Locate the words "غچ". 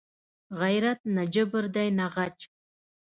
2.13-2.39